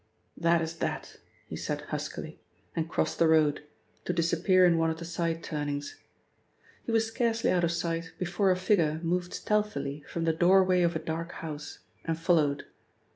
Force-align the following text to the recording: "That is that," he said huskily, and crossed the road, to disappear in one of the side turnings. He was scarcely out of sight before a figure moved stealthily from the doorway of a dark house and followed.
"That 0.35 0.63
is 0.63 0.77
that," 0.77 1.17
he 1.45 1.55
said 1.55 1.81
huskily, 1.89 2.39
and 2.75 2.89
crossed 2.89 3.19
the 3.19 3.27
road, 3.27 3.63
to 4.05 4.11
disappear 4.13 4.65
in 4.65 4.79
one 4.79 4.89
of 4.89 4.97
the 4.97 5.05
side 5.05 5.43
turnings. 5.43 5.99
He 6.81 6.91
was 6.91 7.05
scarcely 7.05 7.51
out 7.51 7.63
of 7.63 7.71
sight 7.71 8.13
before 8.17 8.49
a 8.49 8.55
figure 8.55 8.99
moved 9.03 9.31
stealthily 9.35 10.03
from 10.09 10.23
the 10.23 10.33
doorway 10.33 10.81
of 10.81 10.95
a 10.95 10.99
dark 10.99 11.33
house 11.33 11.77
and 12.03 12.17
followed. 12.17 12.63